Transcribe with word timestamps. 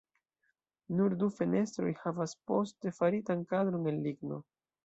Nur 0.99 1.15
du 1.23 1.27
fenestroj 1.35 1.91
havas 2.05 2.35
poste 2.53 2.97
faritan 2.99 3.47
kadron 3.53 3.87
el 3.93 4.05
ligno. 4.09 4.43